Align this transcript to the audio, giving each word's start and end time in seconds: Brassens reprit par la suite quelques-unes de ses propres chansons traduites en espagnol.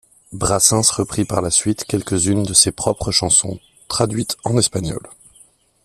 Brassens 0.33 0.89
reprit 0.89 1.25
par 1.25 1.43
la 1.43 1.51
suite 1.51 1.83
quelques-unes 1.85 2.41
de 2.41 2.55
ses 2.55 2.71
propres 2.71 3.11
chansons 3.11 3.59
traduites 3.87 4.35
en 4.43 4.57
espagnol. 4.57 5.07